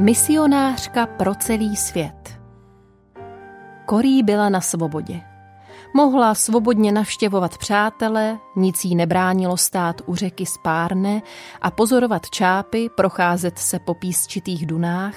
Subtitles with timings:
[0.00, 2.19] Misionářka pro celý svět.
[3.90, 5.20] Korí byla na svobodě.
[5.94, 11.22] Mohla svobodně navštěvovat přátele, nic jí nebránilo stát u řeky Spárne
[11.62, 15.14] a pozorovat čápy, procházet se po písčitých dunách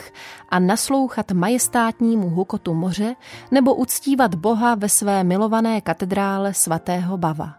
[0.50, 3.16] a naslouchat majestátnímu hukotu moře
[3.52, 7.54] nebo uctívat Boha ve své milované katedrále svatého Bava.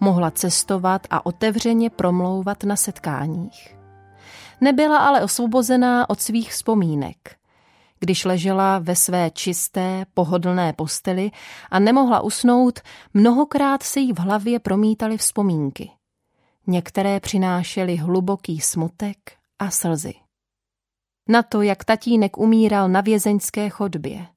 [0.00, 3.76] Mohla cestovat a otevřeně promlouvat na setkáních.
[4.60, 7.41] Nebyla ale osvobozená od svých vzpomínek.
[8.02, 11.30] Když ležela ve své čisté, pohodlné posteli
[11.70, 12.80] a nemohla usnout,
[13.14, 15.90] mnohokrát se jí v hlavě promítaly vzpomínky.
[16.66, 19.16] Některé přinášely hluboký smutek
[19.58, 20.14] a slzy.
[21.28, 24.26] Na to, jak tatínek umíral na vězeňské chodbě–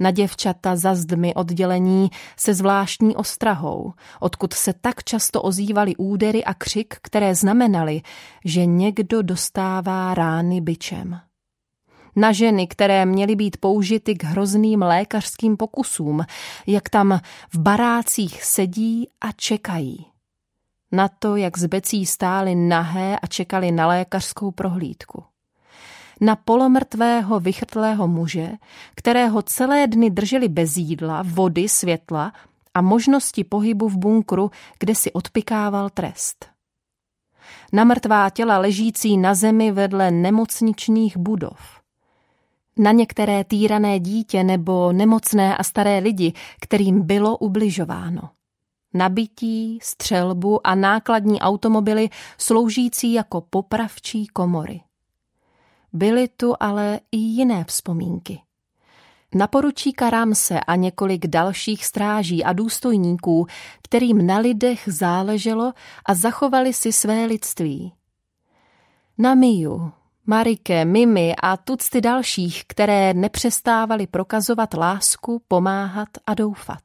[0.00, 6.54] na děvčata za zdmi oddělení se zvláštní ostrahou, odkud se tak často ozývaly údery a
[6.54, 8.02] křik, které znamenaly,
[8.44, 11.20] že někdo dostává rány byčem.
[12.16, 16.24] Na ženy, které měly být použity k hrozným lékařským pokusům,
[16.66, 17.20] jak tam
[17.52, 20.06] v barácích sedí a čekají.
[20.92, 25.24] Na to, jak z becí stály nahé a čekali na lékařskou prohlídku
[26.22, 28.50] na polomrtvého vychrtlého muže,
[28.94, 32.32] kterého celé dny drželi bez jídla, vody, světla
[32.74, 36.46] a možnosti pohybu v bunkru, kde si odpikával trest.
[37.72, 41.81] Na mrtvá těla ležící na zemi vedle nemocničních budov.
[42.78, 48.30] Na některé týrané dítě nebo nemocné a staré lidi, kterým bylo ubližováno.
[48.94, 54.80] Nabití, střelbu a nákladní automobily sloužící jako popravčí komory.
[55.92, 58.40] Byly tu ale i jiné vzpomínky.
[59.34, 63.46] Na poručíka Ramse a několik dalších stráží a důstojníků,
[63.82, 65.72] kterým na lidech záleželo
[66.06, 67.92] a zachovali si své lidství.
[69.18, 69.92] Na Miu,
[70.26, 76.82] Marike, Mimi a tucty dalších, které nepřestávali prokazovat lásku, pomáhat a doufat.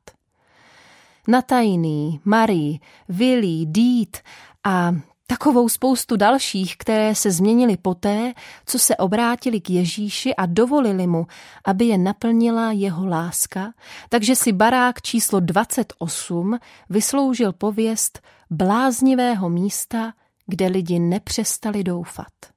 [1.27, 4.17] Na Tajný, Marie, Willy, Dít
[4.63, 4.91] a
[5.29, 8.33] Takovou spoustu dalších, které se změnili poté,
[8.65, 11.27] co se obrátili k Ježíši a dovolili mu,
[11.65, 13.73] aby je naplnila jeho láska,
[14.09, 16.59] takže si barák číslo 28
[16.89, 20.13] vysloužil pověst bláznivého místa,
[20.45, 22.56] kde lidi nepřestali doufat.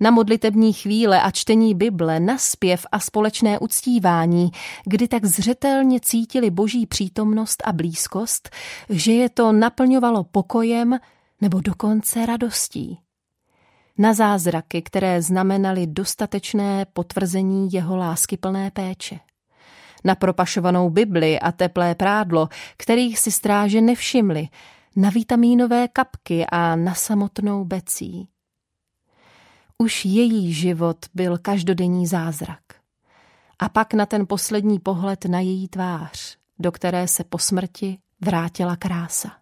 [0.00, 4.50] Na modlitební chvíle a čtení Bible, na zpěv a společné uctívání,
[4.84, 8.50] kdy tak zřetelně cítili boží přítomnost a blízkost,
[8.88, 10.98] že je to naplňovalo pokojem,
[11.40, 12.98] nebo dokonce radostí.
[13.98, 19.18] Na zázraky, které znamenaly dostatečné potvrzení jeho láskyplné péče.
[20.04, 24.48] Na propašovanou Bibli a teplé prádlo, kterých si stráže nevšimli,
[24.96, 28.28] na vitamínové kapky a na samotnou becí.
[29.80, 32.60] Už její život byl každodenní zázrak.
[33.58, 38.76] A pak na ten poslední pohled na její tvář, do které se po smrti vrátila
[38.76, 39.32] krása.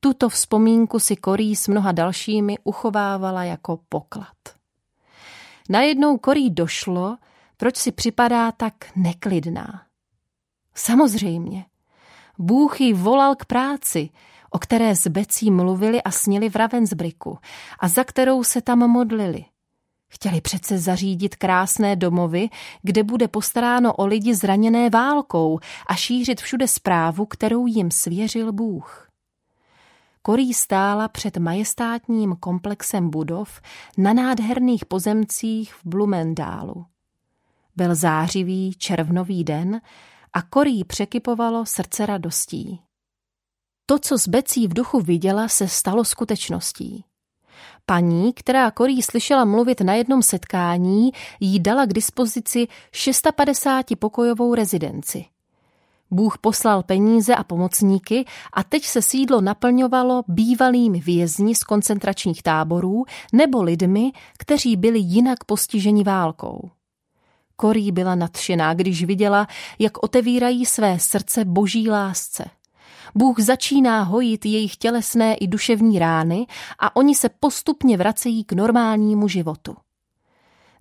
[0.00, 4.36] Tuto vzpomínku si Korí s mnoha dalšími uchovávala jako poklad.
[5.68, 7.16] Najednou Korí došlo,
[7.56, 9.82] proč si připadá tak neklidná.
[10.74, 11.64] Samozřejmě.
[12.38, 14.10] Bůh jí volal k práci,
[14.50, 17.38] o které s Becí mluvili a snili v Ravensbriku
[17.80, 19.44] a za kterou se tam modlili.
[20.08, 22.48] Chtěli přece zařídit krásné domovy,
[22.82, 29.08] kde bude postaráno o lidi zraněné válkou a šířit všude zprávu, kterou jim svěřil Bůh.
[30.22, 33.60] Korí stála před majestátním komplexem budov
[33.98, 36.86] na nádherných pozemcích v Blumendálu.
[37.76, 39.80] Byl zářivý červnový den
[40.32, 42.80] a Korí překypovalo srdce radostí.
[43.90, 47.04] To, co s Becí v duchu viděla, se stalo skutečností.
[47.86, 55.24] Paní, která Korí slyšela mluvit na jednom setkání, jí dala k dispozici 650 pokojovou rezidenci–
[56.10, 63.04] Bůh poslal peníze a pomocníky a teď se sídlo naplňovalo bývalými vězni z koncentračních táborů
[63.32, 66.70] nebo lidmi, kteří byli jinak postiženi válkou.
[67.56, 69.46] Korí byla nadšená, když viděla,
[69.78, 72.44] jak otevírají své srdce boží lásce.
[73.14, 76.46] Bůh začíná hojit jejich tělesné i duševní rány
[76.78, 79.76] a oni se postupně vracejí k normálnímu životu.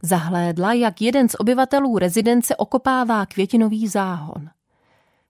[0.02, 4.50] Zahlédla, jak jeden z obyvatelů rezidence okopává květinový záhon.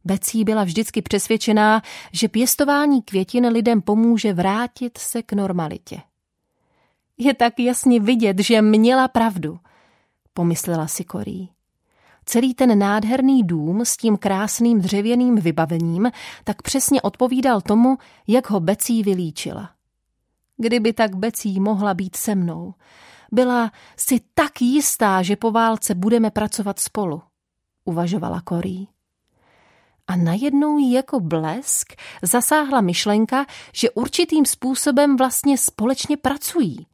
[0.06, 6.02] Becí byla vždycky přesvědčená, že pěstování květin lidem pomůže vrátit se k normalitě.
[7.18, 9.60] Je tak jasně vidět, že měla pravdu,
[10.34, 11.50] pomyslela si Korí.
[12.30, 16.12] Celý ten nádherný dům s tím krásným dřevěným vybavením
[16.44, 17.98] tak přesně odpovídal tomu,
[18.28, 19.70] jak ho Becí vylíčila.
[20.58, 22.74] Kdyby tak Becí mohla být se mnou.
[23.32, 27.22] Byla si tak jistá, že po válce budeme pracovat spolu,
[27.86, 28.88] uvažovala Korí.
[30.08, 36.88] A najednou jí jako blesk zasáhla myšlenka, že určitým způsobem vlastně společně pracují.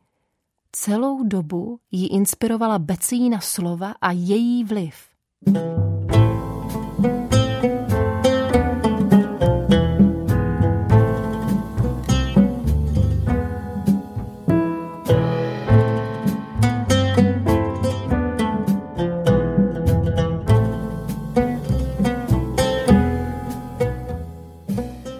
[0.71, 5.12] Celou dobu ji inspirovala Becína slova a její vliv.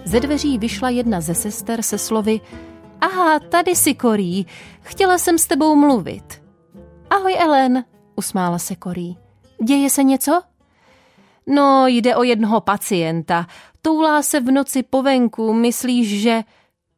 [0.04, 2.40] Ze dveří vyšla jedna ze sester se slovy
[3.00, 4.46] Aha, tady si Korí,
[4.82, 6.42] chtěla jsem s tebou mluvit.
[7.10, 7.84] Ahoj, Ellen,
[8.16, 9.23] usmála se Korí.
[9.64, 10.42] Děje se něco?
[11.46, 13.46] No, jde o jednoho pacienta.
[13.82, 16.42] Toulá se v noci po venku, myslíš, že...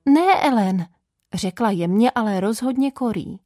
[0.06, 0.86] Ne, Ellen,
[1.34, 3.40] řekla jemně, ale rozhodně Korí.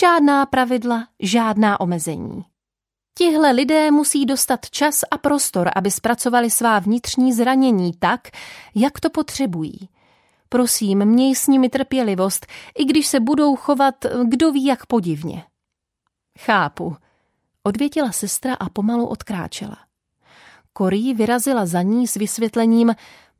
[0.00, 2.44] Žádná pravidla, žádná omezení.
[3.18, 8.28] Tihle lidé musí dostat čas a prostor, aby zpracovali svá vnitřní zranění tak,
[8.74, 9.88] jak to potřebují.
[10.48, 12.46] Prosím, měj s nimi trpělivost,
[12.78, 13.94] i když se budou chovat
[14.24, 15.44] kdo ví jak podivně.
[16.38, 16.96] Chápu,
[17.68, 19.76] odvětila sestra a pomalu odkráčela.
[20.72, 22.94] Korí vyrazila za ní s vysvětlením,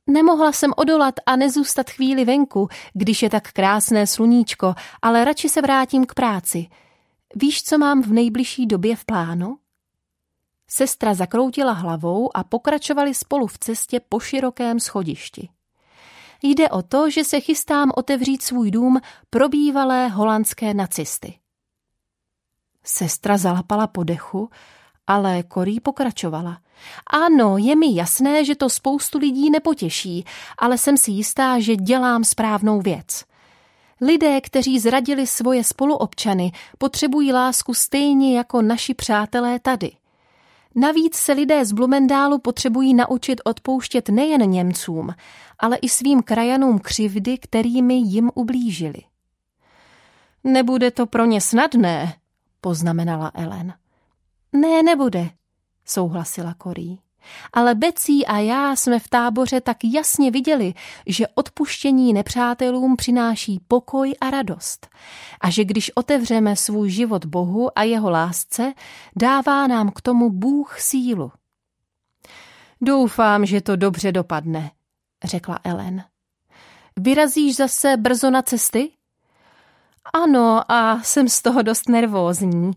[0.06, 5.62] nemohla jsem odolat a nezůstat chvíli venku, když je tak krásné sluníčko, ale radši se
[5.62, 6.66] vrátím k práci.
[7.34, 9.58] Víš, co mám v nejbližší době v plánu?
[10.70, 15.48] Sestra zakroutila hlavou a pokračovali spolu v cestě po širokém schodišti.
[16.42, 19.00] Jde o to, že se chystám otevřít svůj dům
[19.30, 21.38] pro bývalé holandské nacisty.
[22.88, 24.50] Sestra zalapala po dechu,
[25.06, 26.58] ale Korí pokračovala.
[27.06, 30.24] Ano, je mi jasné, že to spoustu lidí nepotěší,
[30.58, 33.24] ale jsem si jistá, že dělám správnou věc.
[34.00, 39.90] Lidé, kteří zradili svoje spoluobčany, potřebují lásku stejně jako naši přátelé tady–
[40.74, 45.14] Navíc se lidé z Blumendálu potřebují naučit odpouštět nejen Němcům,
[45.58, 48.98] ale i svým krajanům křivdy, kterými jim ublížili.
[50.44, 52.14] Nebude to pro ně snadné,
[52.60, 53.74] poznamenala Ellen.
[54.52, 55.30] Ne, nebude,
[55.84, 57.00] souhlasila Korí.
[57.52, 60.74] Ale Becí a já jsme v táboře tak jasně viděli,
[61.06, 64.88] že odpuštění nepřátelům přináší pokoj a radost.
[65.40, 68.72] A že když otevřeme svůj život Bohu a jeho lásce,
[69.16, 71.32] dává nám k tomu Bůh sílu.
[72.80, 74.70] Doufám, že to dobře dopadne,
[75.24, 76.04] řekla Ellen.
[76.96, 78.90] Vyrazíš zase brzo na cesty?
[80.12, 82.72] Ano, a jsem z toho dost nervózní.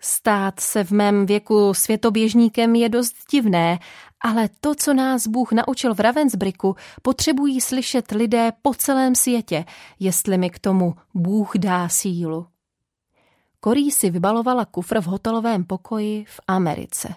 [0.00, 3.78] Stát se v mém věku světoběžníkem je dost divné,
[4.20, 9.64] ale to, co nás Bůh naučil v Ravensbricku, potřebují slyšet lidé po celém světě,
[10.00, 12.46] jestli mi k tomu Bůh dá sílu.
[13.60, 17.14] Korí si vybalovala kufr v hotelovém pokoji v Americe.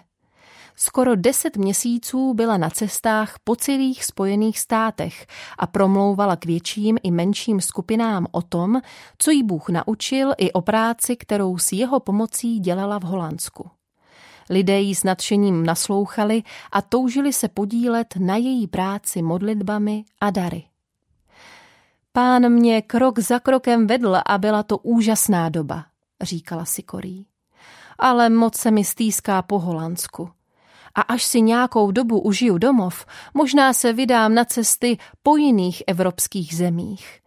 [0.78, 5.26] Skoro deset měsíců byla na cestách po celých spojených státech
[5.58, 8.80] a promlouvala k větším i menším skupinám o tom,
[9.18, 13.70] co jí Bůh naučil i o práci, kterou s jeho pomocí dělala v Holandsku.
[14.50, 16.42] Lidé jí s nadšením naslouchali
[16.72, 20.64] a toužili se podílet na její práci modlitbami a dary.
[22.12, 25.84] Pán mě krok za krokem vedl a byla to úžasná doba,
[26.22, 27.26] říkala si Korí.
[27.98, 30.30] Ale moc se mi stýská po Holandsku
[30.96, 36.56] a až si nějakou dobu užiju domov, možná se vydám na cesty po jiných evropských
[36.56, 37.20] zemích.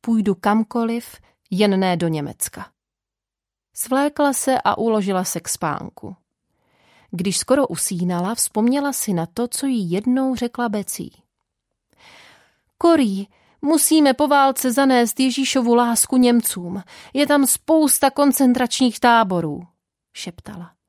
[0.00, 1.16] Půjdu kamkoliv,
[1.50, 2.66] jen ne do Německa.
[3.74, 6.16] Svlékla se a uložila se k spánku.
[7.10, 11.22] Když skoro usínala, vzpomněla si na to, co jí jednou řekla Becí.
[12.78, 13.28] Korí,
[13.62, 16.82] musíme po válce zanést Ježíšovu lásku Němcům.
[17.12, 19.62] Je tam spousta koncentračních táborů,
[20.12, 20.79] šeptala.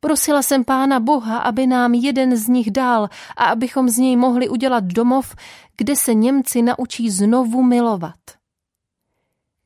[0.00, 4.48] Prosila jsem pána Boha, aby nám jeden z nich dal a abychom z něj mohli
[4.48, 5.34] udělat domov,
[5.76, 8.14] kde se Němci naučí znovu milovat.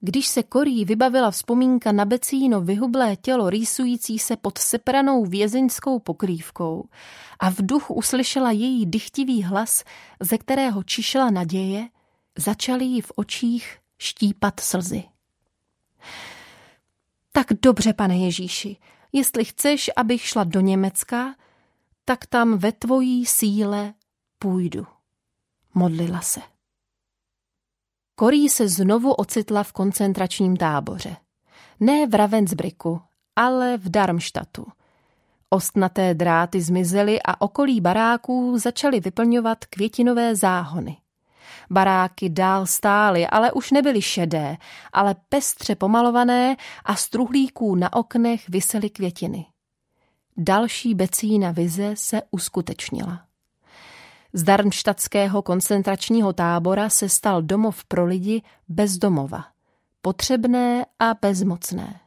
[0.00, 6.88] Když se Korí vybavila vzpomínka na Becíno vyhublé tělo rýsující se pod sepranou vězeňskou pokrývkou
[7.40, 9.84] a v duchu uslyšela její dychtivý hlas,
[10.20, 11.88] ze kterého čišela naděje,
[12.38, 15.04] začaly jí v očích štípat slzy.
[17.32, 18.76] Tak dobře, pane Ježíši,
[19.12, 21.34] Jestli chceš, abych šla do Německa,
[22.04, 23.94] tak tam ve tvojí síle
[24.38, 24.86] půjdu.
[25.74, 26.40] Modlila se.
[28.14, 31.16] Korí se znovu ocitla v koncentračním táboře.
[31.80, 33.00] Ne v Ravensbricku,
[33.36, 34.66] ale v Darmstadtu.
[35.50, 40.96] Ostnaté dráty zmizely a okolí baráků začaly vyplňovat květinové záhony.
[41.70, 44.56] Baráky dál stály, ale už nebyly šedé,
[44.92, 49.46] ale pestře pomalované a z truhlíků na oknech visely květiny.
[50.36, 53.20] Další becína vize se uskutečnila.
[54.32, 59.44] Z Darmštadského koncentračního tábora se stal domov pro lidi bez domova.
[60.02, 62.00] Potřebné a bezmocné.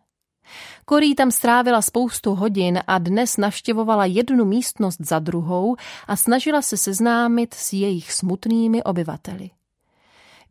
[0.86, 5.76] Korí tam strávila spoustu hodin a dnes navštěvovala jednu místnost za druhou
[6.08, 9.50] a snažila se seznámit s jejich smutnými obyvateli.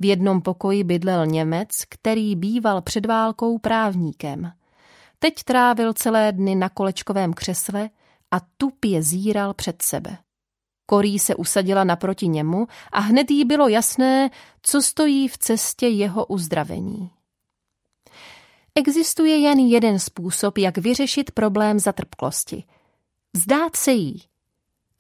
[0.01, 4.53] V jednom pokoji bydlel Němec, který býval před válkou právníkem.
[5.19, 7.91] Teď trávil celé dny na kolečkovém křesle
[8.31, 10.19] a tupě zíral před sebe.
[10.87, 14.31] Korí se usadila naproti němu a hned jí bylo jasné,
[14.63, 17.11] co stojí v cestě jeho uzdravení.
[18.75, 22.65] Existuje jen jeden způsob, jak vyřešit problém zatrpklosti.
[23.33, 24.23] Vzdát se jí,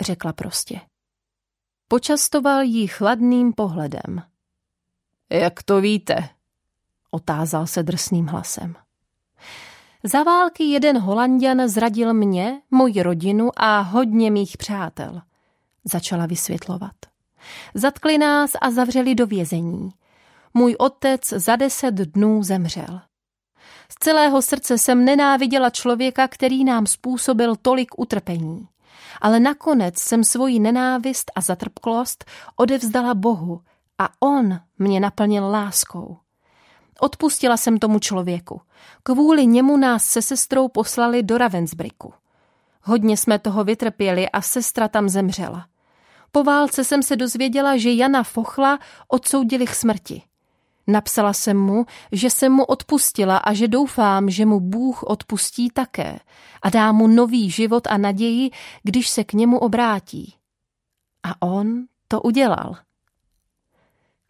[0.00, 0.80] řekla prostě.
[1.88, 4.22] Počastoval jí chladným pohledem.
[5.30, 6.28] Jak to víte?
[7.10, 8.74] otázal se drsným hlasem.
[10.04, 15.22] Za války jeden holanděn zradil mě, moji rodinu a hodně mých přátel
[15.84, 16.94] začala vysvětlovat.
[17.74, 19.90] Zatkli nás a zavřeli do vězení.
[20.54, 23.00] Můj otec za deset dnů zemřel.
[23.92, 28.68] Z celého srdce jsem nenáviděla člověka, který nám způsobil tolik utrpení.
[29.20, 32.24] Ale nakonec jsem svoji nenávist a zatrpklost
[32.56, 33.60] odevzdala Bohu
[33.98, 36.16] a on mě naplnil láskou.
[37.00, 38.60] Odpustila jsem tomu člověku.
[39.02, 42.14] Kvůli němu nás se sestrou poslali do Ravensbricku.
[42.82, 45.66] Hodně jsme toho vytrpěli a sestra tam zemřela.
[46.32, 50.22] Po válce jsem se dozvěděla, že Jana Fochla odsoudili k smrti.
[50.86, 56.18] Napsala jsem mu, že jsem mu odpustila a že doufám, že mu Bůh odpustí také
[56.62, 58.50] a dá mu nový život a naději,
[58.82, 60.34] když se k němu obrátí.
[61.22, 62.76] A on to udělal.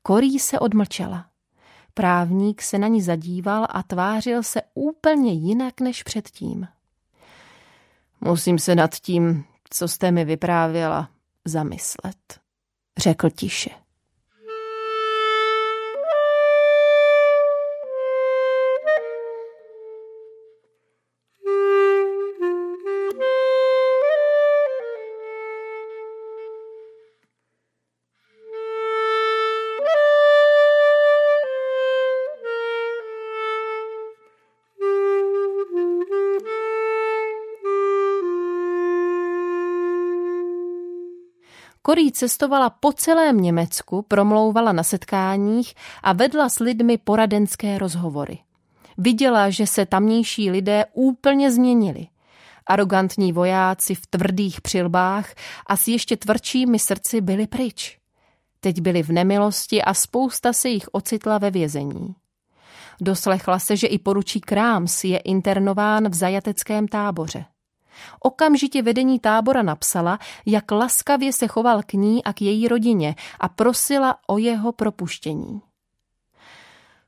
[0.02, 1.26] Korí se odmlčela.
[1.94, 6.68] Právník se na ní zadíval a tvářil se úplně jinak než předtím.
[8.20, 11.08] Musím se nad tím, co jste mi vyprávěla,
[11.44, 12.40] zamyslet,
[12.98, 13.81] řekl tiše.
[41.82, 48.38] Korí cestovala po celém Německu, promlouvala na setkáních a vedla s lidmi poradenské rozhovory.
[48.98, 52.06] Viděla, že se tamnější lidé úplně změnili.
[52.66, 55.34] Arogantní vojáci v tvrdých přilbách
[55.66, 57.98] a s ještě tvrdšími srdci byli pryč.
[58.60, 62.14] Teď byli v nemilosti a spousta se jich ocitla ve vězení.
[63.00, 67.44] Doslechla se, že i poručí Kráms je internován v zajateckém táboře.
[68.20, 73.48] Okamžitě vedení tábora napsala, jak laskavě se choval k ní a k její rodině a
[73.48, 75.62] prosila o jeho propuštění.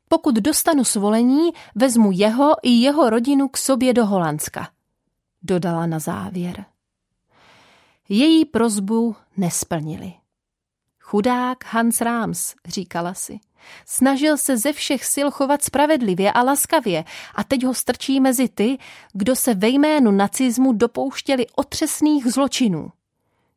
[0.09, 4.69] Pokud dostanu svolení, vezmu jeho i jeho rodinu k sobě do Holandska,
[5.43, 6.65] dodala na závěr.
[8.09, 10.13] Její prozbu nesplnili.
[11.15, 13.39] Chudák Hans Rams, říkala si.
[13.87, 17.05] Snažil se ze všech sil chovat spravedlivě a laskavě
[17.35, 18.79] a teď ho strčí mezi ty,
[19.13, 22.93] kdo se ve jménu nacismu dopouštěli otřesných zločinů.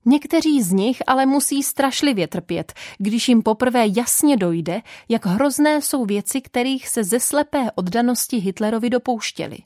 [0.06, 6.06] Někteří z nich ale musí strašlivě trpět, když jim poprvé jasně dojde, jak hrozné jsou
[6.06, 9.58] věci, kterých se ze slepé oddanosti Hitlerovi dopouštěli.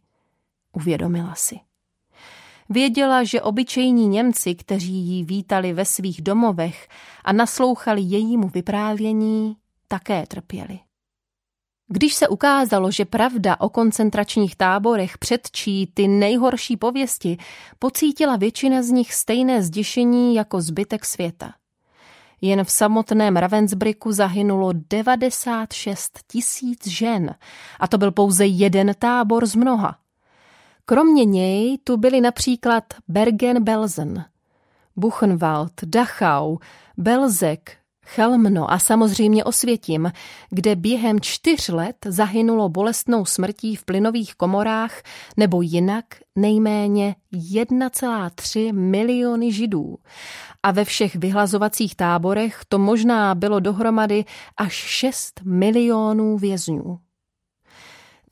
[0.74, 1.60] Uvědomila si.
[2.70, 6.88] Věděla, že obyčejní Němci, kteří ji vítali ve svých domovech
[7.26, 9.56] a naslouchali jejímu vyprávění,
[9.88, 10.80] také trpěli.
[11.94, 17.38] Když se ukázalo, že pravda o koncentračních táborech předčí ty nejhorší pověsti,
[17.80, 21.54] pocítila většina z nich stejné zděšení jako zbytek světa.
[22.42, 27.36] Jen v samotném Ravensbricku zahynulo 96 tisíc žen
[27.80, 30.01] a to byl pouze jeden tábor z mnoha.
[30.86, 34.26] Kromě něj tu byli například Bergen-Belsen,
[34.96, 36.58] Buchenwald, Dachau,
[36.98, 40.12] Belzek, Chelmno a samozřejmě Osvětim,
[40.50, 45.02] kde během čtyř let zahynulo bolestnou smrtí v plynových komorách
[45.38, 49.98] nebo jinak nejméně 1,3 miliony židů.
[50.64, 54.26] A ve všech vyhlazovacích táborech to možná bylo dohromady
[54.58, 57.00] až 6 milionů vězňů.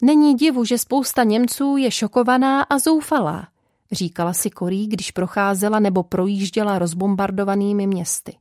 [0.02, 3.48] Není divu, že spousta Němců je šokovaná a zoufalá,
[3.92, 8.38] říkala si Korí, když procházela nebo projížděla rozbombardovanými městy.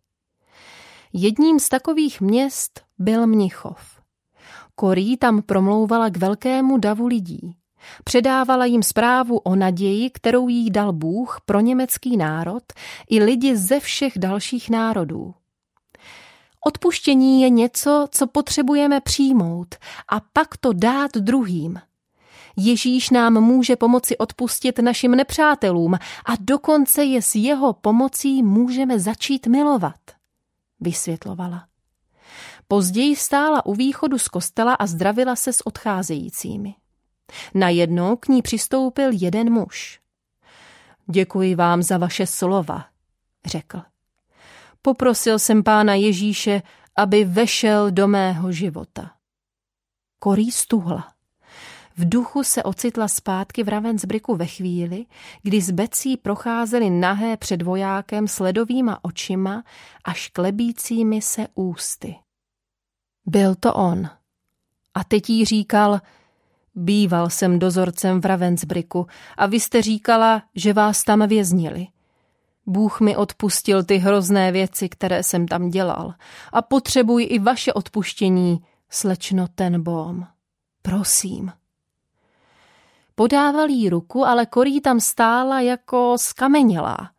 [1.13, 3.81] Jedním z takových měst byl Mnichov.
[4.75, 7.55] Korí tam promlouvala k velkému davu lidí.
[8.05, 12.63] Předávala jim zprávu o naději, kterou jí dal Bůh pro německý národ
[13.11, 15.35] i lidi ze všech dalších národů.
[16.69, 19.75] Odpuštění je něco, co potřebujeme přijmout
[20.09, 21.81] a pak to dát druhým.
[22.57, 29.47] Ježíš nám může pomoci odpustit našim nepřátelům a dokonce je s jeho pomocí můžeme začít
[29.47, 30.01] milovat
[30.81, 31.67] vysvětlovala.
[32.69, 36.75] Později stála u východu z kostela a zdravila se s odcházejícími.
[37.55, 40.01] Najednou k ní přistoupil jeden muž.
[41.11, 42.85] Děkuji vám za vaše slova,
[43.47, 43.81] řekl.
[44.83, 46.63] Poprosil jsem pána Ježíše,
[46.97, 49.11] aby vešel do mého života.
[50.19, 51.13] Korí stuhla.
[51.97, 55.07] V duchu se ocitla zpátky v Ravensbriku ve chvíli,
[55.43, 59.65] kdy z Becí procházeli nahé před vojákem s ledovýma očima
[60.05, 62.17] a šklebícími se ústy.
[63.27, 64.11] Byl to on.
[64.95, 66.01] A teď jí říkal,
[66.75, 69.07] býval jsem dozorcem v Ravensbriku
[69.37, 71.87] a vy jste říkala, že vás tam věznili.
[72.69, 76.15] Bůh mi odpustil ty hrozné věci, které jsem tam dělal
[76.53, 78.61] a potřebuji i vaše odpuštění,
[78.91, 80.27] slečno ten bom.
[80.83, 81.53] Prosím.
[83.15, 87.11] Podával jí ruku, ale Korí tam stála jako skamenělá.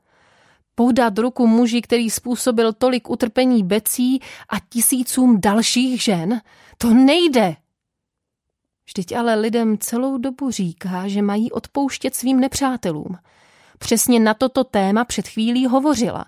[0.75, 6.41] Podat ruku muži, který způsobil tolik utrpení Becí a tisícům dalších žen,
[6.77, 7.55] to nejde.
[8.85, 13.17] Vždyť ale lidem celou dobu říká, že mají odpouštět svým nepřátelům.
[13.79, 16.25] Přesně na toto téma před chvílí hovořila.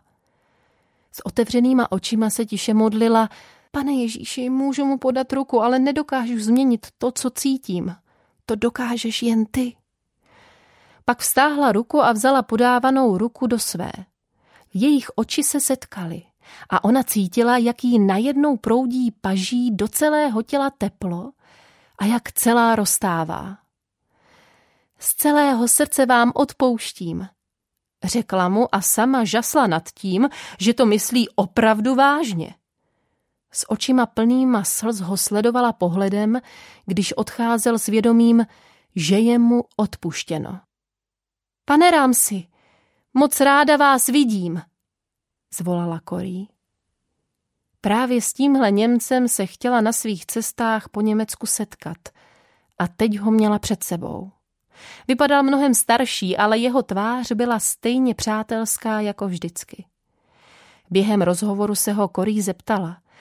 [1.11, 3.29] S otevřenýma očima se tiše modlila,
[3.71, 7.95] pane Ježíši, můžu mu podat ruku, ale nedokážu změnit to, co cítím
[8.51, 9.75] to dokážeš jen ty.
[11.05, 13.91] Pak vstáhla ruku a vzala podávanou ruku do své.
[14.73, 16.23] Jejich oči se setkaly
[16.69, 21.31] a ona cítila, jak jí najednou proudí paží do celého těla teplo
[21.97, 23.57] a jak celá roztává.
[24.99, 27.27] Z celého srdce vám odpouštím,
[28.03, 32.55] řekla mu a sama žasla nad tím, že to myslí opravdu vážně.
[33.51, 36.41] S očima plnýma slz ho sledovala pohledem,
[36.85, 38.45] když odcházel s vědomím,
[38.95, 40.59] že je mu odpuštěno.
[41.65, 42.47] Pane Rámsi,
[43.13, 44.61] moc ráda vás vidím,
[45.57, 46.47] zvolala Korí.
[47.81, 51.97] Právě s tímhle Němcem se chtěla na svých cestách po Německu setkat
[52.79, 54.31] a teď ho měla před sebou.
[55.07, 59.85] Vypadal mnohem starší, ale jeho tvář byla stejně přátelská jako vždycky.
[60.89, 62.97] Během rozhovoru se ho Korí zeptala–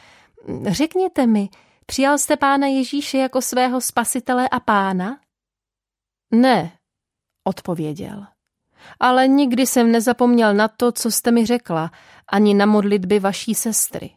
[0.66, 1.48] Řekněte mi,
[1.86, 5.20] přijal jste pána Ježíše jako svého spasitele a pána?
[6.30, 6.72] Ne,
[7.44, 8.26] odpověděl.
[9.00, 11.90] Ale nikdy jsem nezapomněl na to, co jste mi řekla,
[12.28, 14.10] ani na modlitby vaší sestry.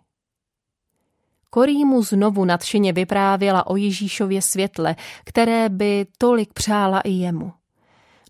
[1.53, 7.51] Korí mu znovu nadšeně vyprávěla o Ježíšově světle, které by tolik přála i jemu.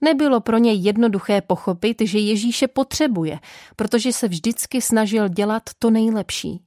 [0.01, 3.39] Nebylo pro něj jednoduché pochopit, že Ježíše potřebuje,
[3.75, 6.61] protože se vždycky snažil dělat to nejlepší.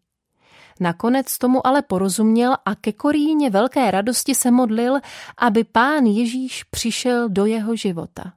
[0.80, 4.94] Nakonec tomu ale porozuměl a ke Koríně velké radosti se modlil,
[5.38, 8.32] aby pán Ježíš přišel do jeho života.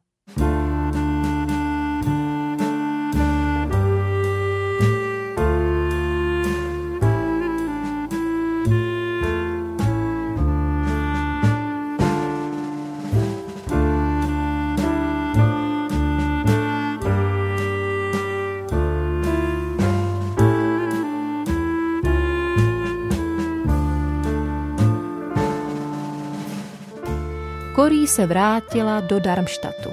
[28.10, 29.89] Se vrátila do Darmstadtu.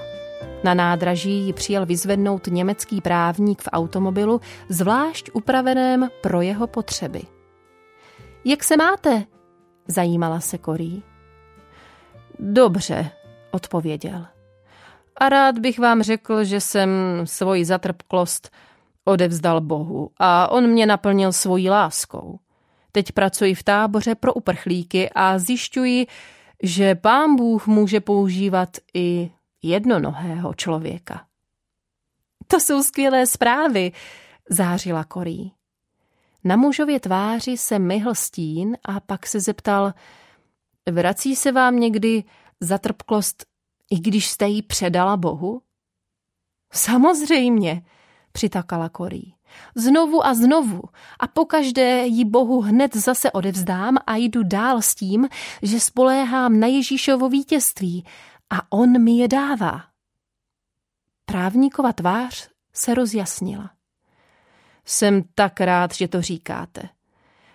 [0.65, 7.23] Na nádraží ji přijel vyzvednout německý právník v automobilu, zvlášť upraveném pro jeho potřeby.
[8.45, 9.25] Jak se máte?
[9.89, 11.03] Zajímala se Korí.
[12.39, 13.11] Dobře,
[13.51, 14.27] odpověděl.
[15.17, 16.91] A rád bych vám řekl, že jsem
[17.25, 18.51] svoji zatrpklost
[19.05, 22.39] odevzdal Bohu a on mě naplnil svojí láskou.
[22.93, 26.07] Teď pracuji v táboře pro uprchlíky a zjišťuji,
[26.63, 29.31] že pán Bůh může používat i
[29.63, 31.27] jednonohého člověka.
[32.47, 33.93] To jsou skvělé zprávy,
[34.51, 35.53] zářila Korí.
[36.45, 39.95] Na mužově tváři se myhl stín a pak se zeptal,
[40.91, 42.25] vrací se vám někdy
[42.61, 43.45] zatrpklost,
[43.91, 45.63] i když jste ji předala Bohu?
[46.73, 47.83] Samozřejmě,
[48.33, 49.36] přitakala Korí.
[49.75, 50.83] Znovu a znovu
[51.21, 55.29] a pokaždé ji Bohu hned zase odevzdám a jdu dál s tím,
[55.63, 58.05] že spoléhám na Ježíšovo vítězství
[58.51, 59.85] a on mi je dává.
[61.25, 63.71] Právníkova tvář se rozjasnila.
[64.85, 66.89] Jsem tak rád, že to říkáte.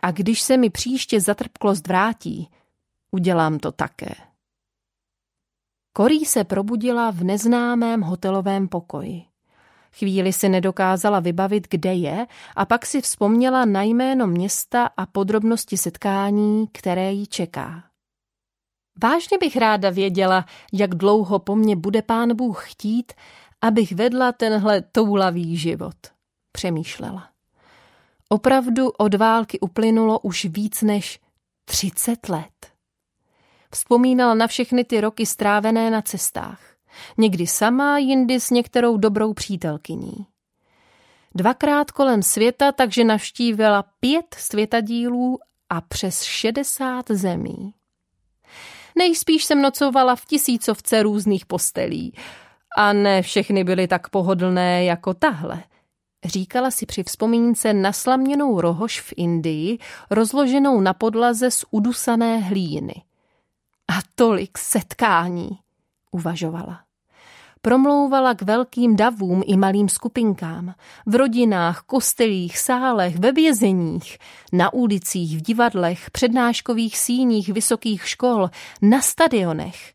[0.01, 2.49] A když se mi příště zatrpklost vrátí,
[3.11, 4.15] udělám to také.
[5.93, 9.30] Korí se probudila v neznámém hotelovém pokoji.
[9.95, 15.77] Chvíli si nedokázala vybavit, kde je, a pak si vzpomněla na jméno města a podrobnosti
[15.77, 17.83] setkání, které jí čeká.
[19.03, 23.13] Vážně bych ráda věděla, jak dlouho po mně bude pán Bůh chtít,
[23.61, 25.95] abych vedla tenhle toulavý život,
[26.51, 27.29] přemýšlela.
[28.29, 31.19] Opravdu od války uplynulo už víc než
[31.65, 32.71] třicet let.
[33.73, 36.70] Vzpomínala na všechny ty roky strávené na cestách.
[37.17, 40.25] Někdy sama, jindy s některou dobrou přítelkyní.
[41.35, 47.73] Dvakrát kolem světa, takže navštívila pět světadílů a přes šedesát zemí.
[48.95, 52.13] Nejspíš jsem nocovala v tisícovce různých postelí.
[52.77, 55.63] A ne všechny byly tak pohodlné jako tahle.
[56.25, 57.91] Říkala si při vzpomínce na
[58.61, 59.77] rohož v Indii,
[60.09, 62.93] rozloženou na podlaze z udusané hlíny.
[63.87, 65.49] A tolik setkání,
[66.11, 66.79] uvažovala.
[67.61, 70.73] Promlouvala k velkým davům i malým skupinkám,
[71.05, 74.17] v rodinách, kostelích, sálech, ve vězeních,
[74.53, 78.49] na ulicích, v divadlech, přednáškových síních vysokých škol,
[78.81, 79.93] na stadionech.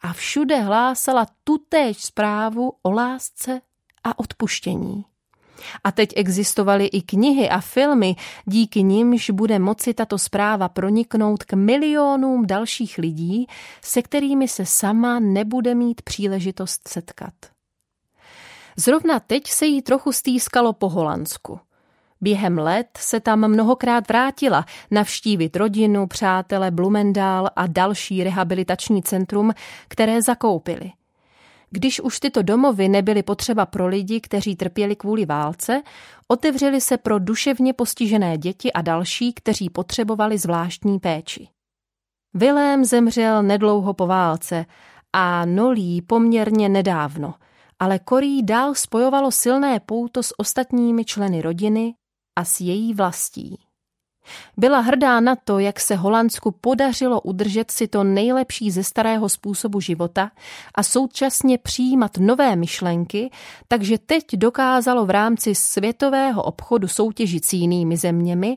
[0.00, 3.60] A všude hlásala tutéž zprávu o lásce
[4.04, 5.04] a odpuštění.
[5.84, 11.52] A teď existovaly i knihy a filmy, díky nimž bude moci tato zpráva proniknout k
[11.52, 13.46] milionům dalších lidí,
[13.82, 17.34] se kterými se sama nebude mít příležitost setkat.
[18.76, 21.60] Zrovna teď se jí trochu stýskalo po Holandsku.
[22.20, 29.52] Během let se tam mnohokrát vrátila navštívit rodinu, přátele, Blumendál a další rehabilitační centrum,
[29.88, 30.92] které zakoupili.
[31.70, 35.82] Když už tyto domovy nebyly potřeba pro lidi, kteří trpěli kvůli válce,
[36.28, 41.48] otevřely se pro duševně postižené děti a další, kteří potřebovali zvláštní péči.
[42.34, 44.66] Vilém zemřel nedlouho po válce
[45.12, 47.34] a Nolí poměrně nedávno,
[47.78, 51.94] ale Korí dál spojovalo silné pouto s ostatními členy rodiny
[52.38, 53.67] a s její vlastí.
[54.56, 59.80] Byla hrdá na to, jak se Holandsku podařilo udržet si to nejlepší ze starého způsobu
[59.80, 60.30] života
[60.74, 63.30] a současně přijímat nové myšlenky,
[63.68, 68.56] takže teď dokázalo v rámci světového obchodu soutěžit s jinými zeměmi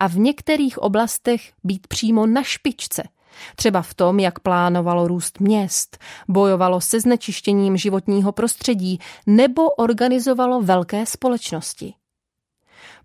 [0.00, 3.02] a v některých oblastech být přímo na špičce.
[3.56, 11.06] Třeba v tom, jak plánovalo růst měst, bojovalo se znečištěním životního prostředí nebo organizovalo velké
[11.06, 11.94] společnosti.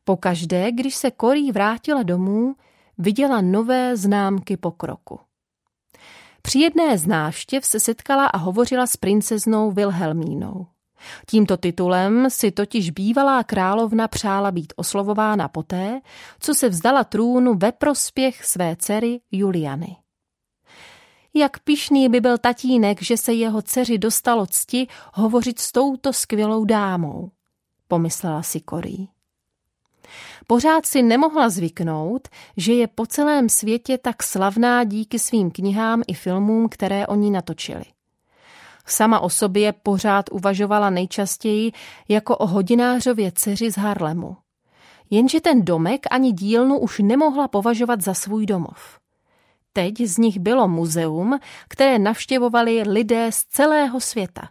[0.08, 2.56] Pokaždé, když se Korí vrátila domů,
[2.98, 5.20] viděla nové známky pokroku.
[6.42, 10.68] Při jedné z návštěv se setkala a hovořila s princeznou Wilhelmínou.
[11.30, 16.02] Tímto titulem si totiž bývalá královna přála být oslovována poté,
[16.40, 19.98] co se vzdala trůnu ve prospěch své dcery Juliany.
[21.34, 26.66] Jak pišný by byl tatínek, že se jeho dceři dostalo cti hovořit s touto skvělou
[26.66, 27.32] dámou,
[27.88, 29.17] pomyslela si Korí.
[30.48, 36.14] Pořád si nemohla zvyknout, že je po celém světě tak slavná díky svým knihám i
[36.14, 37.86] filmům, které oni natočili.
[38.86, 41.72] Sama o sobě pořád uvažovala nejčastěji
[42.08, 44.38] jako o hodinářově dceři z Harlemu.
[45.10, 49.00] Jenže ten domek ani dílnu už nemohla považovat za svůj domov.
[49.74, 51.40] Teď z nich bylo muzeum,
[51.70, 54.50] které navštěvovali lidé z celého světa.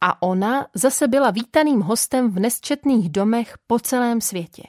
[0.00, 4.62] A ona zase byla vítaným hostem v nesčetných domech po celém světě.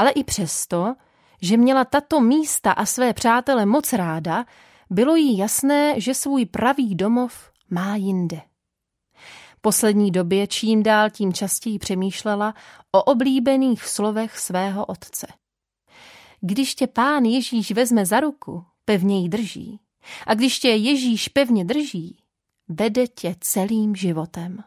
[0.00, 0.94] Ale i přesto,
[1.42, 4.44] že měla tato místa a své přátele moc ráda,
[4.90, 8.40] bylo jí jasné, že svůj pravý domov má jinde.
[9.60, 12.54] Poslední době čím dál tím častěji přemýšlela
[12.92, 15.26] o oblíbených slovech svého otce.
[16.40, 19.80] Když tě pán Ježíš vezme za ruku, pevně ji drží.
[20.26, 22.18] A když tě Ježíš pevně drží,
[22.68, 24.64] vede tě celým životem.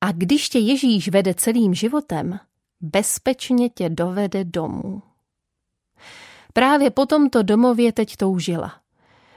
[0.00, 2.40] A když tě Ježíš vede celým životem,
[2.80, 5.02] bezpečně tě dovede domů.
[6.52, 8.72] Právě po tomto domově teď toužila.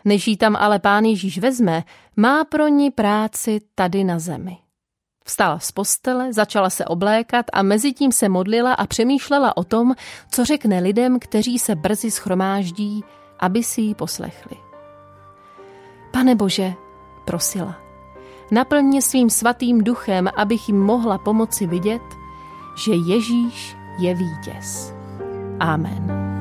[0.05, 1.83] Než jí tam ale pán Ježíš vezme,
[2.15, 4.57] má pro ní práci tady na zemi.
[5.25, 9.93] Vstala z postele, začala se oblékat a mezi tím se modlila a přemýšlela o tom,
[10.31, 13.03] co řekne lidem, kteří se brzy schromáždí,
[13.39, 14.57] aby si ji poslechli.
[16.11, 16.73] Pane Bože,
[17.25, 17.75] prosila,
[18.51, 22.01] naplň mě svým svatým duchem, abych jim mohla pomoci vidět,
[22.75, 24.93] že Ježíš je vítěz.
[25.59, 26.40] Amen.